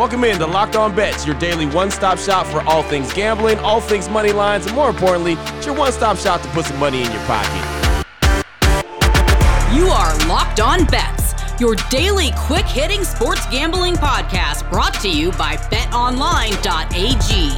[0.00, 3.58] Welcome in to Locked On Bets, your daily one stop shop for all things gambling,
[3.58, 6.78] all things money lines, and more importantly, it's your one stop shop to put some
[6.78, 8.06] money in your pocket.
[9.74, 15.32] You are Locked On Bets, your daily quick hitting sports gambling podcast brought to you
[15.32, 17.50] by betonline.ag.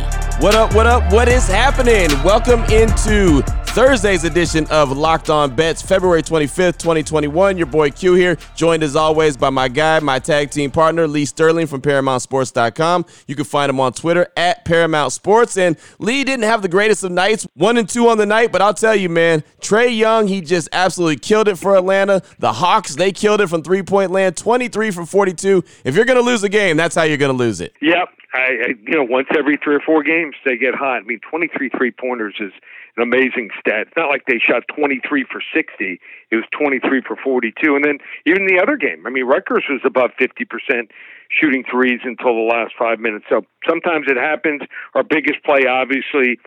[0.43, 2.09] What up, what up, what is happening?
[2.25, 7.57] Welcome into Thursday's edition of Locked On Bets, February 25th, 2021.
[7.57, 11.25] Your boy Q here, joined as always by my guy, my tag team partner, Lee
[11.25, 13.07] Sterling from ParamountSports.com.
[13.27, 15.57] You can find him on Twitter at Paramount Sports.
[15.57, 18.61] And Lee didn't have the greatest of nights, one and two on the night, but
[18.61, 22.21] I'll tell you, man, Trae Young, he just absolutely killed it for Atlanta.
[22.41, 25.65] The Hawks, they killed it from three point land, 23 from 42.
[25.85, 27.73] If you're going to lose a game, that's how you're going to lose it.
[27.81, 28.09] Yep.
[28.35, 30.99] I, I, you know, once every three or four games they get hot.
[30.99, 32.53] I mean, 23 three pointers is
[32.97, 33.89] an amazing stat.
[33.89, 36.01] It's not like they shot 23 for 60.
[36.31, 37.75] It was 23 for 42.
[37.75, 40.91] And then even the other game, I mean, Rutgers was above 50%
[41.31, 43.25] shooting threes until the last five minutes.
[43.29, 44.63] So sometimes it happens.
[44.95, 46.39] Our biggest play, obviously,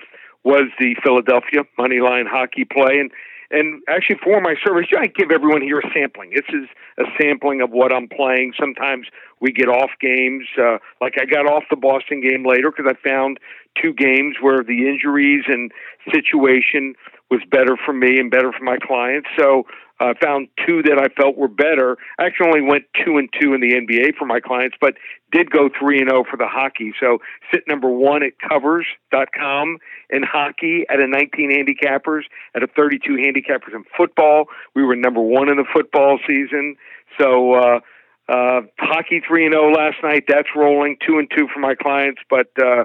[0.43, 2.99] was the Philadelphia money line hockey play.
[2.99, 3.11] And
[3.51, 6.31] and actually, for my service, I give everyone here a sampling.
[6.33, 8.53] This is a sampling of what I'm playing.
[8.59, 9.07] Sometimes
[9.39, 10.47] we get off games.
[10.57, 13.39] Uh, like I got off the Boston game later because I found
[13.81, 15.71] two games where the injuries and
[16.11, 16.95] situation
[17.29, 19.27] was better for me and better for my clients.
[19.37, 19.65] So
[19.99, 21.97] I uh, found two that I felt were better.
[22.19, 24.95] I actually only went two and two in the NBA for my clients, but
[25.31, 26.93] did go three and zero oh for the hockey.
[26.99, 27.19] So
[27.53, 29.77] sit number one at covers.com
[30.09, 32.23] in hockey at a 19 handicappers
[32.55, 34.45] at a 32 handicappers in football.
[34.75, 36.75] We were number one in the football season.
[37.17, 37.79] So uh,
[38.27, 40.25] uh, hockey three and zero oh last night.
[40.27, 42.47] That's rolling two and two for my clients, but.
[42.61, 42.83] Uh,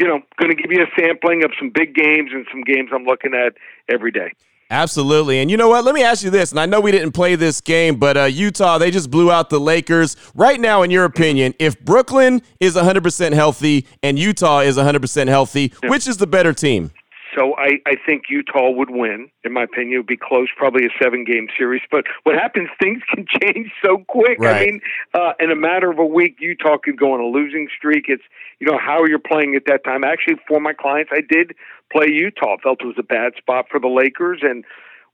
[0.00, 2.90] you know, going to give you a sampling of some big games and some games
[2.94, 3.54] I'm looking at
[3.92, 4.30] every day.
[4.70, 5.38] Absolutely.
[5.38, 5.84] And you know what?
[5.84, 6.50] Let me ask you this.
[6.50, 9.48] And I know we didn't play this game, but uh, Utah, they just blew out
[9.48, 10.14] the Lakers.
[10.34, 15.72] Right now, in your opinion, if Brooklyn is 100% healthy and Utah is 100% healthy,
[15.82, 15.88] yeah.
[15.88, 16.90] which is the better team?
[17.38, 19.94] So I, I think Utah would win, in my opinion.
[19.94, 21.82] It would be close, probably a seven game series.
[21.90, 24.38] But what happens, things can change so quick.
[24.40, 24.56] Right.
[24.56, 24.80] I mean,
[25.14, 28.06] uh, in a matter of a week, Utah could go on a losing streak.
[28.08, 28.22] It's,
[28.58, 30.02] you know, how you're playing at that time.
[30.02, 31.54] Actually, for my clients, I did
[31.92, 32.56] play Utah.
[32.62, 34.40] Felt it was a bad spot for the Lakers.
[34.42, 34.64] And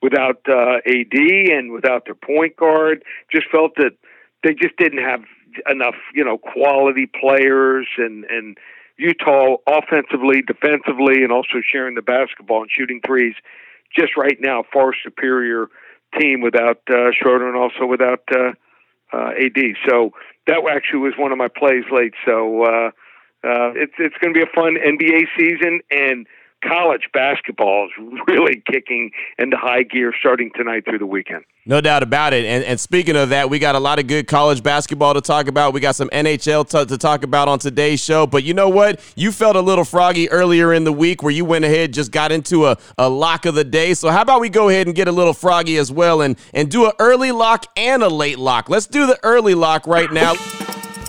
[0.01, 3.93] without uh, AD and without their point guard, just felt that
[4.43, 5.21] they just didn't have
[5.71, 8.57] enough, you know, quality players and, and,
[8.97, 13.35] Utah offensively, defensively, and also sharing the basketball and shooting threes.
[13.97, 15.69] Just right now, far superior
[16.19, 18.53] team without uh, Schroeder and also without uh,
[19.13, 19.59] uh, AD.
[19.89, 20.11] So
[20.47, 22.15] that actually was one of my plays late.
[22.25, 22.91] So uh,
[23.45, 26.27] uh, it's it's going to be a fun NBA season and
[26.67, 27.93] college basketball is
[28.27, 31.45] really kicking into high gear starting tonight through the weekend.
[31.67, 32.45] No doubt about it.
[32.45, 35.47] And, and speaking of that, we got a lot of good college basketball to talk
[35.47, 35.73] about.
[35.73, 38.27] We got some NHL to, to talk about on today's show.
[38.27, 39.01] But you know what?
[39.17, 42.33] You felt a little froggy earlier in the week where you went ahead just got
[42.33, 43.95] into a, a lock of the day.
[43.95, 46.71] So how about we go ahead and get a little froggy as well and, and
[46.71, 48.69] do an early lock and a late lock?
[48.69, 50.33] Let's do the early lock right now.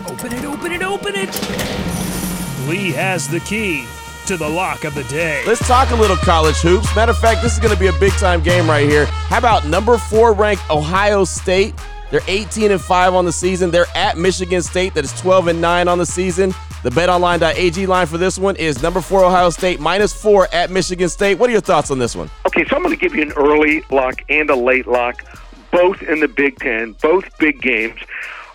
[0.07, 2.69] open it, open it, open it.
[2.69, 3.85] Lee has the key
[4.27, 5.43] to the lock of the day.
[5.45, 6.95] Let's talk a little college hoops.
[6.95, 9.05] Matter of fact, this is going to be a big time game right here.
[9.05, 11.75] How about number four ranked Ohio State?
[12.11, 13.71] They're 18 and 5 on the season.
[13.71, 16.53] They're at Michigan State, that is 12 and 9 on the season.
[16.83, 21.09] The betonline.ag line for this one is number four Ohio State minus four at Michigan
[21.09, 21.39] State.
[21.39, 22.29] What are your thoughts on this one?
[22.45, 25.23] Okay, so I'm going to give you an early lock and a late lock,
[25.71, 27.99] both in the Big Ten, both big games.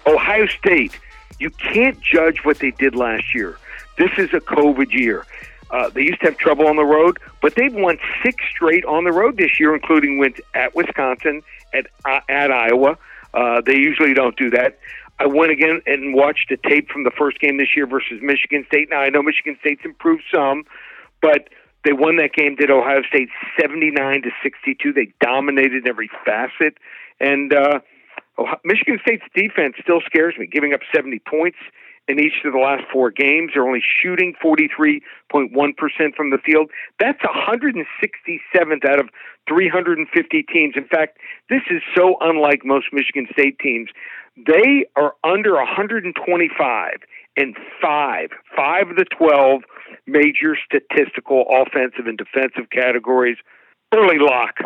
[0.06, 0.98] Ohio State,
[1.40, 3.58] you can't judge what they did last year.
[3.98, 5.26] This is a COVID year.
[5.70, 9.04] Uh, they used to have trouble on the road, but they've won six straight on
[9.04, 11.42] the road this year, including wins at Wisconsin,
[11.72, 12.98] at uh, at Iowa.
[13.32, 14.78] Uh, they usually don't do that.
[15.20, 18.64] I went again and watched a tape from the first game this year versus Michigan
[18.66, 18.88] State.
[18.90, 20.64] Now I know Michigan State's improved some,
[21.20, 21.48] but
[21.84, 22.56] they won that game.
[22.56, 23.28] Did Ohio State
[23.60, 24.92] seventy nine to sixty two?
[24.92, 26.78] They dominated every facet,
[27.20, 27.80] and uh,
[28.64, 31.58] Michigan State's defense still scares me, giving up seventy points
[32.10, 33.52] in each of the last four games.
[33.54, 35.00] They're only shooting 43.1%
[36.16, 36.70] from the field.
[36.98, 39.08] That's 167th out of
[39.48, 40.74] 350 teams.
[40.76, 41.18] In fact,
[41.48, 43.90] this is so unlike most Michigan State teams.
[44.36, 46.92] They are under 125
[47.36, 49.62] in five, five of the 12
[50.06, 53.36] major statistical offensive and defensive categories.
[53.94, 54.58] Early lock,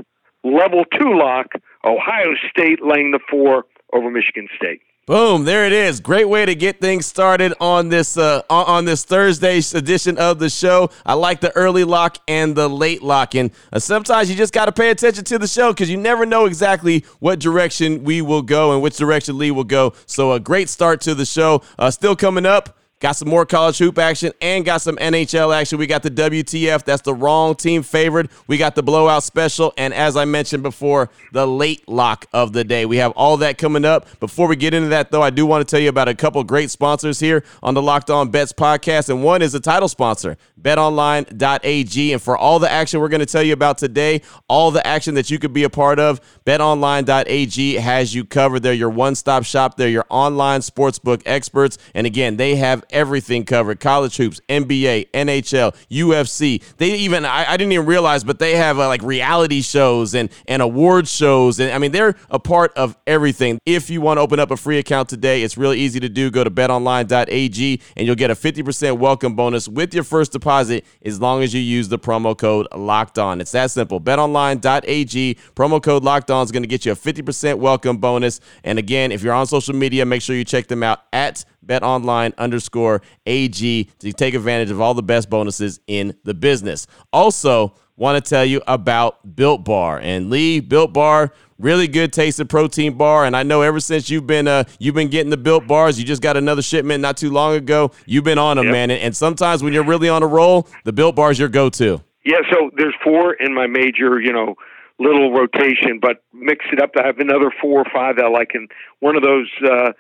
[0.43, 1.53] level two lock,
[1.85, 4.81] Ohio State laying the four over Michigan State.
[5.07, 5.45] Boom!
[5.45, 6.01] There it is.
[6.01, 10.49] Great way to get things started on this uh, on this Thursday edition of the
[10.49, 10.89] show.
[11.05, 14.65] I like the early lock and the late lock, and uh, sometimes you just got
[14.65, 18.41] to pay attention to the show because you never know exactly what direction we will
[18.41, 19.93] go and which direction Lee will go.
[20.07, 21.61] So a great start to the show.
[21.79, 22.79] Uh, still coming up.
[23.05, 25.77] Got some more college hoop action and got some NHL action.
[25.77, 26.85] We got the WTF.
[26.85, 28.31] That's the wrong team favored.
[28.47, 29.75] We got the blowout special.
[29.77, 32.87] And as I mentioned before, the late lock of the day.
[32.87, 34.07] We have all that coming up.
[34.21, 36.43] Before we get into that, though, I do want to tell you about a couple
[36.45, 39.11] great sponsors here on the Locked On Bets podcast.
[39.11, 42.13] And one is the title sponsor, betonline.ag.
[42.15, 45.15] And for all the action we're going to tell you about today, all the action
[45.17, 48.63] that you could be a part of, betonline.ag has you covered.
[48.63, 49.77] They're your one stop shop.
[49.77, 51.77] They're your online sportsbook experts.
[51.93, 56.63] And again, they have everything covered college hoops, NBA, NHL, UFC.
[56.77, 60.31] They even, I, I didn't even realize, but they have uh, like reality shows and,
[60.47, 61.61] and award shows.
[61.61, 63.59] And I mean, they're a part of everything.
[63.67, 66.31] If you want to open up a free account today, it's really easy to do.
[66.31, 71.21] Go to betonline.ag and you'll get a 50% welcome bonus with your first deposit as
[71.21, 73.41] long as you use the promo code locked on.
[73.41, 74.01] It's that simple.
[74.01, 78.41] BetOnline.ag, promo code locked on is going to get you a 50% welcome bonus.
[78.63, 82.37] And again, if you're on social media, make sure you check them out at betonline
[82.39, 86.87] underscore AG to take advantage of all the best bonuses in the business.
[87.13, 90.01] Also, want to tell you about Built Bar.
[90.01, 93.25] And Lee, Built Bar, really good tasting protein bar.
[93.25, 96.05] And I know ever since you've been uh you've been getting the Built Bars, you
[96.05, 97.93] just got another shipment not too long ago.
[98.07, 98.73] You've been on them, yep.
[98.73, 98.91] man.
[98.91, 102.03] And, and sometimes when you're really on a roll, the Built Bar is your go-to.
[102.25, 104.55] Yeah, so there's four in my major, you know,
[104.99, 106.93] little rotation, but mix it up.
[106.99, 108.71] I have another four or five that I like, and
[109.01, 109.93] one of those uh,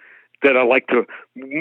[0.44, 1.04] that I like to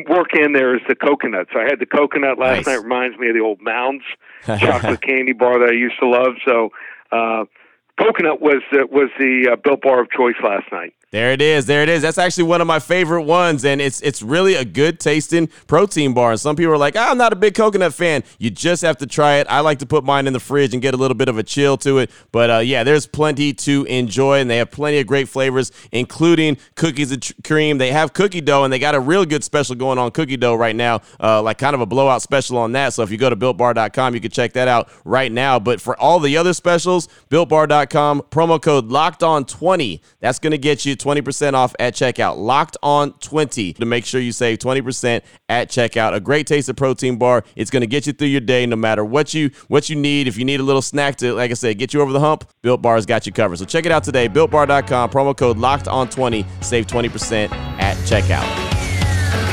[0.07, 1.47] work in there is the coconut.
[1.51, 2.67] So I had the coconut last nice.
[2.67, 2.83] night.
[2.83, 4.03] Reminds me of the old Mounds
[4.45, 6.35] chocolate candy bar that I used to love.
[6.45, 6.69] So
[7.11, 7.45] uh,
[7.99, 10.93] coconut was uh, was the uh, built bar of choice last night.
[11.13, 11.67] There it is.
[11.67, 12.01] There it is.
[12.01, 16.15] That's actually one of my favorite ones, and it's it's really a good tasting protein
[16.15, 16.31] bar.
[16.31, 18.23] And some people are like, oh, I'm not a big coconut fan.
[18.39, 19.45] You just have to try it.
[19.47, 21.43] I like to put mine in the fridge and get a little bit of a
[21.43, 22.09] chill to it.
[22.31, 26.57] But uh, yeah, there's plenty to enjoy, and they have plenty of great flavors, including
[26.73, 27.77] cookies and cream.
[27.77, 30.55] They have cookie dough, and they got a real good special going on cookie dough
[30.55, 32.91] right now, uh, like kind of a blowout special on that.
[32.93, 35.59] So if you go to builtbar.com, you can check that out right now.
[35.59, 40.01] But for all the other specials, builtbar.com promo code locked on 20.
[40.19, 42.37] That's going to get you 20% off at checkout.
[42.37, 46.13] Locked on 20 to make sure you save 20% at checkout.
[46.13, 47.43] A great taste of protein bar.
[47.55, 50.27] It's going to get you through your day no matter what you what you need.
[50.27, 52.49] If you need a little snack to, like I said, get you over the hump,
[52.61, 53.57] Built Bar's got you covered.
[53.59, 54.29] So check it out today.
[54.29, 56.45] BuiltBar.com, promo code locked on 20.
[56.61, 58.47] Save 20% at checkout.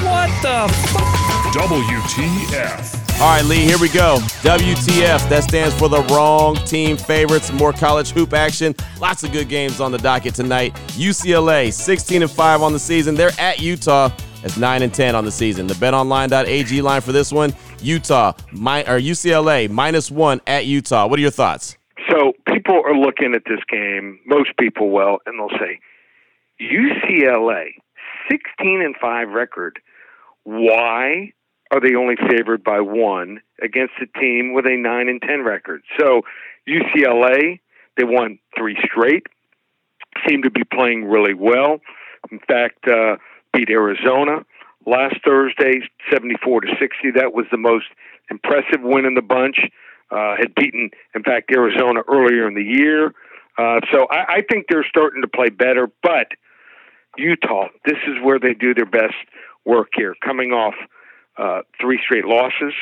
[0.04, 1.10] What the f-
[1.54, 2.99] WTF?
[3.20, 4.16] All right, Lee, here we go.
[4.40, 7.52] WTF, that stands for the wrong team favorites.
[7.52, 8.74] More college hoop action.
[8.98, 10.72] Lots of good games on the docket tonight.
[10.92, 13.14] UCLA, 16 and 5 on the season.
[13.14, 14.08] They're at Utah.
[14.40, 15.66] That's 9 and 10 on the season.
[15.66, 17.52] The betonline.ag line for this one,
[17.82, 21.06] Utah, my, or UCLA, minus one at Utah.
[21.06, 21.76] What are your thoughts?
[22.08, 25.78] So people are looking at this game, most people will, and they'll say,
[26.58, 27.66] UCLA,
[28.30, 29.78] 16 and 5 record.
[30.44, 31.34] Why
[31.70, 35.82] are they only favored by one against a team with a nine and ten record.
[35.98, 36.22] So
[36.68, 37.60] UCLA,
[37.96, 39.26] they won three straight,
[40.28, 41.80] seem to be playing really well.
[42.30, 43.16] In fact, uh,
[43.52, 44.44] beat Arizona
[44.86, 45.80] last Thursday,
[46.12, 47.10] seventy-four to sixty.
[47.14, 47.86] That was the most
[48.30, 49.58] impressive win in the bunch.
[50.10, 53.14] Uh, had beaten, in fact, Arizona earlier in the year.
[53.56, 55.88] Uh, so I, I think they're starting to play better.
[56.02, 56.28] But
[57.16, 59.14] Utah, this is where they do their best
[59.64, 60.74] work here, coming off
[61.40, 62.74] uh, three straight losses.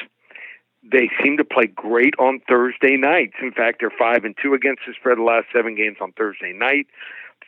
[0.83, 3.35] They seem to play great on Thursday nights.
[3.43, 6.53] In fact, they're five and two against the spread the last seven games on Thursday
[6.53, 6.87] night.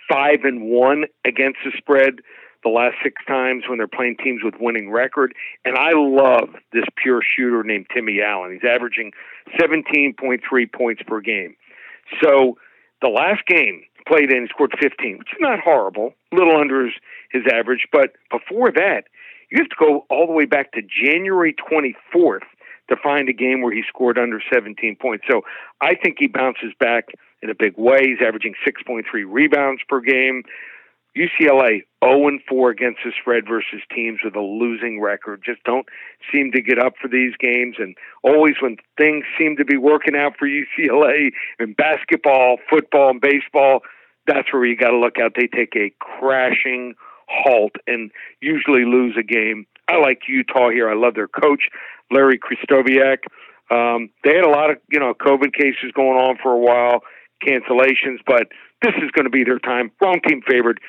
[0.08, 2.20] Five and one against the spread
[2.62, 5.34] the last six times when they're playing teams with winning record.
[5.64, 8.52] And I love this pure shooter named Timmy Allen.
[8.52, 9.12] He's averaging
[9.58, 11.56] 17.3 points per game.
[12.22, 12.58] So
[13.00, 16.94] the last game played in, scored 15, which is not horrible, a little under his,
[17.30, 17.86] his average.
[17.92, 19.04] But before that,
[19.50, 22.46] you have to go all the way back to January 24th
[22.88, 25.24] to find a game where he scored under 17 points.
[25.30, 25.42] So
[25.80, 27.06] I think he bounces back
[27.42, 28.00] in a big way.
[28.02, 30.42] He's averaging 6.3 rebounds per game.
[31.16, 35.42] UCLA 0 4 against the spread versus teams with a losing record.
[35.44, 35.86] Just don't
[36.32, 37.76] seem to get up for these games.
[37.78, 43.20] And always when things seem to be working out for UCLA in basketball, football, and
[43.20, 43.80] baseball,
[44.26, 45.32] that's where you got to look out.
[45.34, 46.94] They take a crashing
[47.30, 48.10] halt and
[48.40, 49.66] usually lose a game.
[49.88, 50.90] I like Utah here.
[50.90, 51.68] I love their coach,
[52.10, 53.18] Larry Krystkowiak.
[53.70, 57.02] Um, they had a lot of you know COVID cases going on for a while,
[57.46, 58.48] cancellations, but
[58.82, 59.90] this is going to be their time.
[60.00, 60.80] Wrong team favored.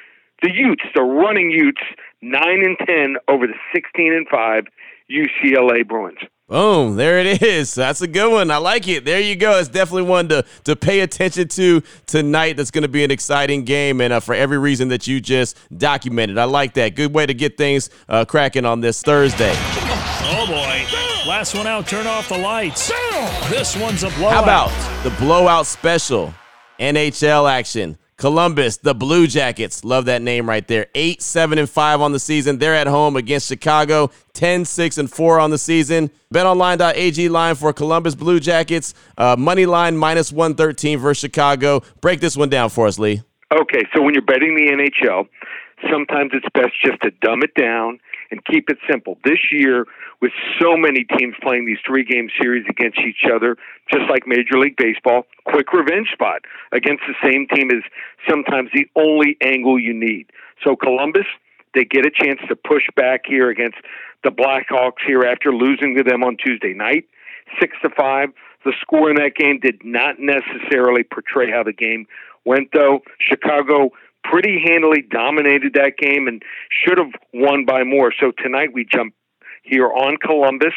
[0.42, 1.82] The Utes, the running Utes,
[2.22, 4.66] nine and ten over the sixteen and five
[5.10, 6.20] UCLA Bruins.
[6.48, 7.74] Boom, there it is.
[7.76, 8.52] That's a good one.
[8.52, 9.06] I like it.
[9.06, 9.58] There you go.
[9.58, 12.58] It's definitely one to, to pay attention to tonight.
[12.58, 15.58] That's going to be an exciting game, and uh, for every reason that you just
[15.78, 16.38] documented.
[16.38, 16.96] I like that.
[16.96, 19.54] Good way to get things uh, cracking on this Thursday.
[19.56, 20.86] Oh boy.
[21.26, 22.92] Last one out, turn off the lights.
[23.50, 24.34] This one's a blowout.
[24.34, 26.34] How about the blowout special?
[26.80, 27.98] NHL action.
[28.22, 29.84] Columbus, the Blue Jackets.
[29.84, 30.86] Love that name right there.
[30.94, 32.60] 8 7 and 5 on the season.
[32.60, 34.12] They're at home against Chicago.
[34.34, 36.12] 10 6 and 4 on the season.
[36.32, 38.94] BetOnline.ag line for Columbus Blue Jackets.
[39.18, 41.82] Uh, money line minus 113 versus Chicago.
[42.00, 43.24] Break this one down for us, Lee.
[43.52, 45.28] Okay, so when you're betting the NHL,
[45.90, 48.00] sometimes it's best just to dumb it down
[48.30, 49.18] and keep it simple.
[49.24, 49.88] This year,
[50.22, 53.58] with so many teams playing these three game series against each other,
[53.92, 57.84] just like Major League Baseball, quick revenge spot against the same team is
[58.30, 60.28] sometimes the only angle you need.
[60.64, 61.26] So Columbus,
[61.74, 63.78] they get a chance to push back here against
[64.24, 67.06] the Blackhawks here after losing to them on Tuesday night,
[67.60, 68.30] six to five.
[68.64, 72.06] The score in that game did not necessarily portray how the game
[72.46, 73.00] went, though.
[73.20, 73.90] Chicago
[74.24, 78.14] pretty handily dominated that game and should have won by more.
[78.20, 79.16] So tonight we jump
[79.64, 80.74] here on Columbus.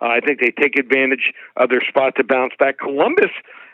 [0.00, 2.78] Uh, I think they take advantage of their spot to bounce back.
[2.78, 3.30] Columbus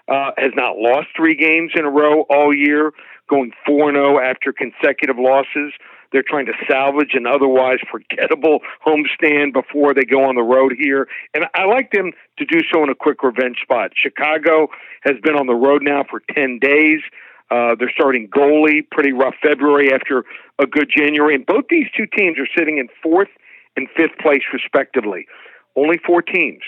[0.09, 2.93] uh, has not lost three games in a row all year,
[3.29, 5.73] going 4 0 after consecutive losses.
[6.13, 11.09] They're trying to salvage an otherwise forgettable homestand before they go on the road here.
[11.35, 13.91] And I like them to do so in a quick revenge spot.
[13.97, 14.69] Chicago
[15.03, 17.01] has been on the road now for 10 days.
[17.51, 20.25] Uh, they're starting goalie, pretty rough February after
[20.61, 21.35] a good January.
[21.35, 23.29] And both these two teams are sitting in fourth
[23.77, 25.27] and fifth place, respectively.
[25.77, 26.63] Only four teams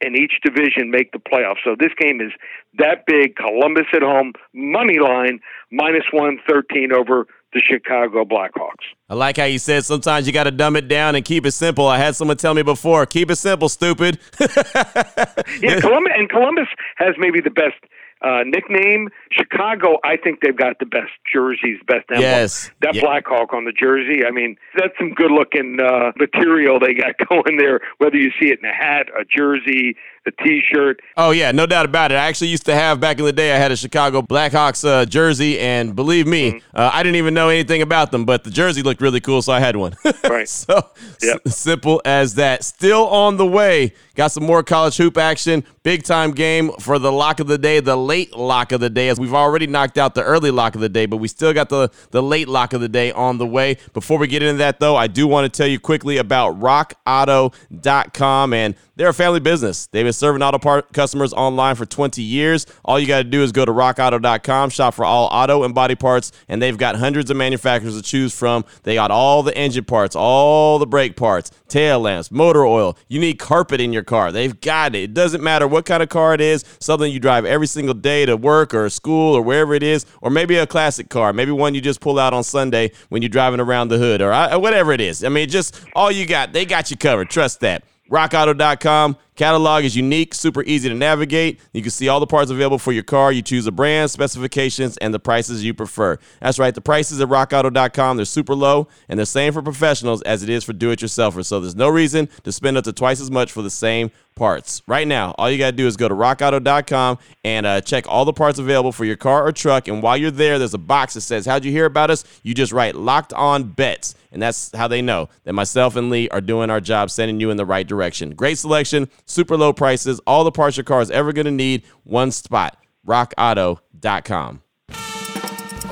[0.00, 1.62] in each division make the playoffs.
[1.64, 2.32] So this game is
[2.78, 3.36] that big.
[3.36, 5.40] Columbus at home, money line,
[5.70, 8.86] minus 113 over the Chicago Blackhawks.
[9.08, 11.52] I like how you said sometimes you got to dumb it down and keep it
[11.52, 11.86] simple.
[11.86, 14.18] I had someone tell me before, keep it simple, stupid.
[14.40, 17.74] yeah, Columbus, and Columbus has maybe the best
[18.22, 19.08] uh, nickname.
[19.30, 22.22] Chicago, I think they've got the best jerseys, best emblem.
[22.22, 22.70] Yes.
[22.80, 23.02] That Yeah.
[23.02, 27.56] Blackhawk on the jersey, I mean, that's some good looking uh, material they got going
[27.56, 29.96] there, whether you see it in a hat, a jersey,
[30.26, 31.00] a t shirt.
[31.16, 32.16] Oh yeah, no doubt about it.
[32.16, 33.54] I actually used to have back in the day.
[33.54, 36.76] I had a Chicago Blackhawks uh, jersey, and believe me, Mm-hmm.
[36.76, 39.52] uh, I didn't even know anything about them, but the jersey looked really cool, so
[39.52, 39.94] I had one.
[40.24, 40.48] Right.
[40.48, 40.90] so
[41.22, 41.40] Yep.
[41.46, 42.62] s- simple as that.
[42.64, 43.94] Still on the way.
[44.14, 45.64] Got some more college hoop action.
[45.82, 49.08] Big time game for the lock of the day, the late lock of the day.
[49.08, 51.68] As we've already knocked out the early lock of the day, but we still got
[51.70, 53.76] the the late lock of the day on the way.
[53.94, 58.52] Before we get into that, though, I do want to tell you quickly about RockAuto.com
[58.52, 59.86] and they're a family business.
[59.86, 62.66] They've been serving auto part customers online for 20 years.
[62.84, 65.94] All you got to do is go to rockauto.com, shop for all auto and body
[65.94, 68.64] parts, and they've got hundreds of manufacturers to choose from.
[68.82, 72.98] They got all the engine parts, all the brake parts, tail lamps, motor oil.
[73.06, 74.32] You need carpet in your car.
[74.32, 75.02] They've got it.
[75.02, 78.26] It doesn't matter what kind of car it is, something you drive every single day
[78.26, 81.74] to work or school or wherever it is, or maybe a classic car, maybe one
[81.74, 84.92] you just pull out on Sunday when you're driving around the hood or uh, whatever
[84.92, 85.22] it is.
[85.22, 87.30] I mean, just all you got, they got you covered.
[87.30, 87.84] Trust that.
[88.10, 89.16] RockAuto.com.
[89.40, 91.60] Catalog is unique, super easy to navigate.
[91.72, 93.32] You can see all the parts available for your car.
[93.32, 96.18] You choose a brand, specifications, and the prices you prefer.
[96.42, 100.42] That's right, the prices at RockAuto.com, they're super low, and the same for professionals as
[100.42, 101.46] it is for do-it-yourselfers.
[101.46, 104.82] So there's no reason to spend up to twice as much for the same parts.
[104.86, 108.24] Right now, all you got to do is go to rockauto.com and uh, check all
[108.24, 109.88] the parts available for your car or truck.
[109.88, 112.24] And while you're there, there's a box that says, How'd you hear about us?
[112.42, 114.14] You just write locked on bets.
[114.32, 117.50] And that's how they know that myself and Lee are doing our job, sending you
[117.50, 118.34] in the right direction.
[118.34, 121.82] Great selection, super low prices, all the parts your car is ever going to need,
[122.04, 122.76] one spot.
[123.06, 124.62] RockAuto.com.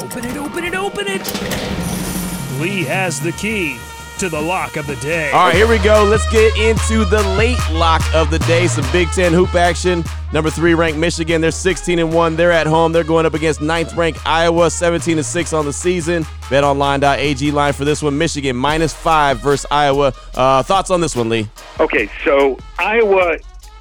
[0.00, 2.60] Open it, open it, open it.
[2.60, 3.78] Lee has the key
[4.18, 5.30] to the lock of the day.
[5.30, 6.02] All right, here we go.
[6.02, 8.66] Let's get into the late lock of the day.
[8.66, 10.02] Some Big Ten hoop action.
[10.32, 11.40] Number three ranked Michigan.
[11.40, 12.34] They're 16 and one.
[12.34, 12.90] They're at home.
[12.90, 16.24] They're going up against ninth ranked Iowa, 17 and six on the season.
[16.48, 18.18] BetOnline.ag line for this one.
[18.18, 20.12] Michigan minus five versus Iowa.
[20.34, 21.48] Uh, thoughts on this one, Lee?
[21.78, 23.36] Okay, so Iowa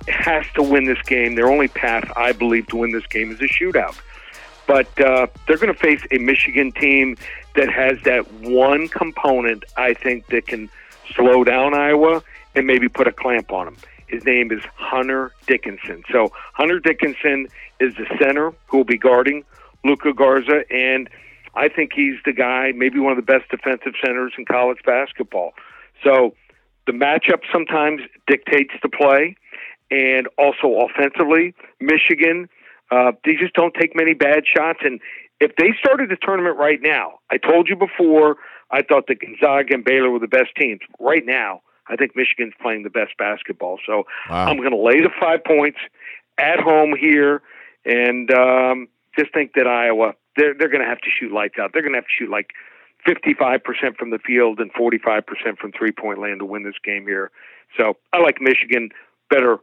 [0.07, 1.33] has to win this game.
[1.33, 3.97] Their only path, I believe, to win this game is a shootout.
[4.67, 7.17] But uh, they're going to face a Michigan team
[7.57, 10.69] that has that one component, I think, that can
[11.15, 12.23] slow down Iowa
[12.55, 13.77] and maybe put a clamp on them.
[14.07, 16.03] His name is Hunter Dickinson.
[16.11, 17.47] So Hunter Dickinson
[17.79, 19.43] is the center who will be guarding
[19.83, 21.09] Luka Garza, and
[21.55, 25.53] I think he's the guy, maybe one of the best defensive centers in college basketball.
[26.03, 26.35] So
[26.85, 29.35] the matchup sometimes dictates the play,
[29.89, 32.47] and also offensively, Michigan
[32.89, 34.79] uh, they just don't take many bad shots.
[34.83, 34.99] And
[35.39, 38.37] if they started the tournament right now, I told you before,
[38.71, 40.81] I thought that Gonzaga and Baylor were the best teams.
[40.99, 43.79] Right now, I think Michigan's playing the best basketball.
[43.85, 44.47] So Wow.
[44.47, 45.77] I'm going to lay the five points
[46.37, 47.41] at home here,
[47.85, 51.71] and um, just think that Iowa they're they're going to have to shoot lights out.
[51.73, 52.51] They're going to have to shoot like
[53.07, 53.61] 55%
[53.97, 55.23] from the field and 45%
[55.59, 57.31] from three point land to win this game here.
[57.77, 58.89] So I like Michigan
[59.29, 59.57] better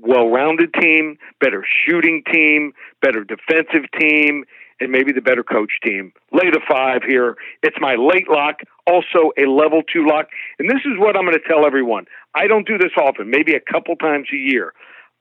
[0.00, 4.44] well-rounded team, better shooting team, better defensive team,
[4.80, 6.12] and maybe the better coach team.
[6.32, 7.36] Lay the five here.
[7.62, 10.28] It's my late lock, also a level two lock.
[10.58, 12.06] And this is what I'm going to tell everyone.
[12.34, 14.72] I don't do this often, maybe a couple times a year.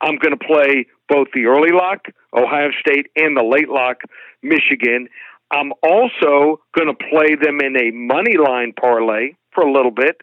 [0.02, 4.02] I'm going to play both the early lock, Ohio State, and the late lock,
[4.44, 5.08] Michigan.
[5.52, 10.22] I'm also going to play them in a money line parlay for a little bit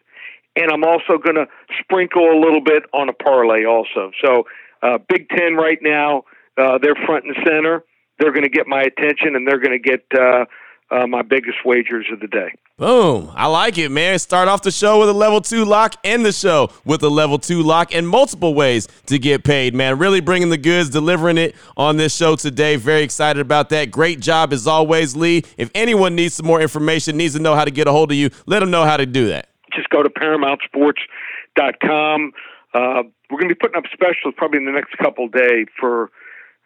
[0.55, 1.47] and I'm also going to
[1.79, 4.11] sprinkle a little bit on a parlay also.
[4.23, 4.43] So
[4.81, 6.23] uh, Big Ten right now,
[6.57, 7.83] uh, they're front and center.
[8.19, 10.45] They're going to get my attention, and they're going to get uh,
[10.91, 12.53] uh, my biggest wagers of the day.
[12.77, 13.31] Boom.
[13.35, 14.17] I like it, man.
[14.19, 17.37] Start off the show with a level two lock, end the show with a level
[17.37, 19.99] two lock, and multiple ways to get paid, man.
[19.99, 22.75] Really bringing the goods, delivering it on this show today.
[22.75, 23.91] Very excited about that.
[23.91, 25.43] Great job as always, Lee.
[25.57, 28.17] If anyone needs some more information, needs to know how to get a hold of
[28.17, 32.31] you, let them know how to do that just go to ParamountSports.com.
[32.73, 36.09] Uh, we're going to be putting up specials probably in the next couple days for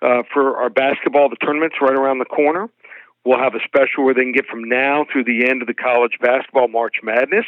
[0.02, 1.30] uh, for our basketball.
[1.30, 2.70] The tournament's right around the corner.
[3.26, 5.74] We'll have a special where they can get from now through the end of the
[5.74, 7.46] college basketball March Madness.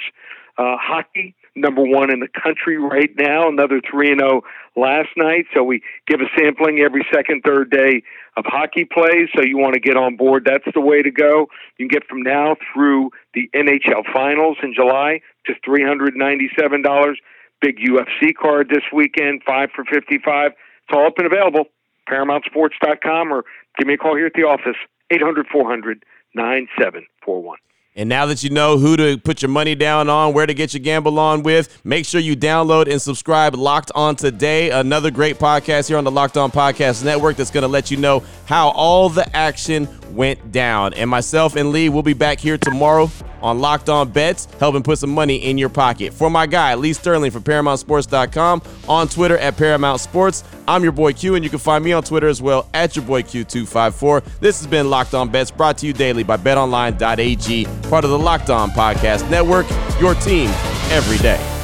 [0.58, 4.42] Uh, hockey, number one in the country right now, another 3 0
[4.76, 5.46] last night.
[5.54, 8.04] So we give a sampling every second, third day
[8.36, 9.30] of hockey plays.
[9.34, 11.48] So you want to get on board, that's the way to go.
[11.78, 17.16] You can get from now through the NHL finals in July, just $397.
[17.62, 20.58] Big UFC card this weekend, five for 55 It's
[20.92, 21.66] all up and available.
[22.10, 23.44] ParamountSports.com or
[23.78, 24.76] give me a call here at the office,
[25.12, 26.04] 800 400
[26.36, 27.58] 9741.
[27.96, 30.74] And now that you know who to put your money down on, where to get
[30.74, 35.38] your gamble on with, make sure you download and subscribe Locked On Today, another great
[35.38, 38.70] podcast here on the Locked On Podcast Network that's going to let you know how
[38.70, 40.94] all the action went down.
[40.94, 43.10] And myself and Lee will be back here tomorrow
[43.42, 46.14] on Locked On Bets, helping put some money in your pocket.
[46.14, 50.44] For my guy, Lee Sterling from ParamountSports.com, on Twitter at Paramount Sports.
[50.68, 53.06] I'm your boy Q, and you can find me on Twitter as well at your
[53.06, 54.40] boy Q254.
[54.40, 58.20] This has been Locked On Bets, brought to you daily by BetOnline.ag, part of the
[58.20, 59.66] Locked On Podcast Network.
[60.00, 60.50] Your team
[60.92, 61.59] every day.